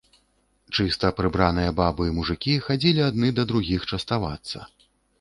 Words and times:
Чыста 0.77 1.11
прыбраныя 1.19 1.75
бабы 1.81 2.09
і 2.09 2.15
мужыкі 2.17 2.57
хадзілі 2.71 3.07
адны 3.11 3.27
да 3.39 3.49
другіх 3.55 3.81
частавацца. 3.95 4.57